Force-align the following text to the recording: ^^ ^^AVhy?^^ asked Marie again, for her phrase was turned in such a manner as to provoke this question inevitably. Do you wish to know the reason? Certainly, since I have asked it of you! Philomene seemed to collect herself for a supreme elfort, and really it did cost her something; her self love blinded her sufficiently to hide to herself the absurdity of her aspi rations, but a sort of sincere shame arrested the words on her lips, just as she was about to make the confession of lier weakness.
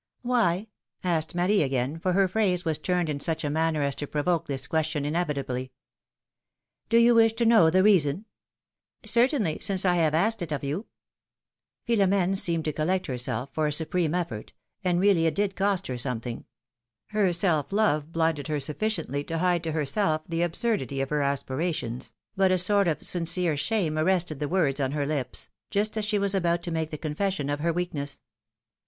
^^ 0.25 0.29
^^AVhy?^^ 0.57 0.67
asked 1.03 1.35
Marie 1.35 1.61
again, 1.61 1.99
for 1.99 2.13
her 2.13 2.27
phrase 2.27 2.65
was 2.65 2.79
turned 2.79 3.07
in 3.07 3.19
such 3.19 3.43
a 3.43 3.51
manner 3.51 3.83
as 3.83 3.93
to 3.97 4.07
provoke 4.07 4.47
this 4.47 4.65
question 4.65 5.05
inevitably. 5.05 5.71
Do 6.89 6.97
you 6.97 7.13
wish 7.13 7.33
to 7.33 7.45
know 7.45 7.69
the 7.69 7.83
reason? 7.83 8.25
Certainly, 9.05 9.59
since 9.59 9.85
I 9.85 9.97
have 9.97 10.15
asked 10.15 10.41
it 10.41 10.51
of 10.51 10.63
you! 10.63 10.87
Philomene 11.87 12.35
seemed 12.35 12.65
to 12.65 12.73
collect 12.73 13.05
herself 13.05 13.51
for 13.53 13.67
a 13.67 13.71
supreme 13.71 14.13
elfort, 14.13 14.53
and 14.83 14.99
really 14.99 15.27
it 15.27 15.35
did 15.35 15.55
cost 15.55 15.85
her 15.85 15.99
something; 15.99 16.45
her 17.09 17.31
self 17.31 17.71
love 17.71 18.11
blinded 18.11 18.47
her 18.47 18.59
sufficiently 18.59 19.23
to 19.25 19.37
hide 19.37 19.63
to 19.65 19.71
herself 19.71 20.23
the 20.27 20.41
absurdity 20.41 20.99
of 21.01 21.11
her 21.11 21.19
aspi 21.19 21.55
rations, 21.57 22.15
but 22.35 22.49
a 22.49 22.57
sort 22.57 22.87
of 22.87 23.03
sincere 23.03 23.55
shame 23.55 23.99
arrested 23.99 24.39
the 24.39 24.49
words 24.49 24.79
on 24.79 24.93
her 24.93 25.05
lips, 25.05 25.51
just 25.69 25.95
as 25.95 26.03
she 26.05 26.17
was 26.17 26.33
about 26.33 26.63
to 26.63 26.71
make 26.71 26.89
the 26.89 26.97
confession 26.97 27.51
of 27.51 27.61
lier 27.61 27.71
weakness. 27.71 28.19